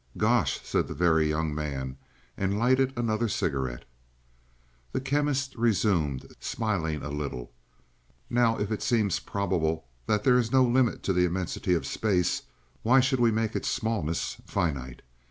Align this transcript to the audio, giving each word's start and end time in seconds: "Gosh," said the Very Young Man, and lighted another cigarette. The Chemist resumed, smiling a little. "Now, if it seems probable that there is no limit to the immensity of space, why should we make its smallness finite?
"Gosh," 0.17 0.59
said 0.63 0.87
the 0.87 0.95
Very 0.95 1.29
Young 1.29 1.53
Man, 1.53 1.95
and 2.35 2.57
lighted 2.57 2.91
another 2.97 3.27
cigarette. 3.29 3.85
The 4.93 4.99
Chemist 4.99 5.53
resumed, 5.55 6.35
smiling 6.39 7.03
a 7.03 7.11
little. 7.11 7.51
"Now, 8.27 8.57
if 8.57 8.71
it 8.71 8.81
seems 8.81 9.19
probable 9.19 9.85
that 10.07 10.23
there 10.23 10.39
is 10.39 10.51
no 10.51 10.63
limit 10.65 11.03
to 11.03 11.13
the 11.13 11.25
immensity 11.25 11.75
of 11.75 11.85
space, 11.85 12.41
why 12.81 12.99
should 12.99 13.19
we 13.19 13.29
make 13.29 13.55
its 13.55 13.67
smallness 13.69 14.37
finite? 14.47 15.03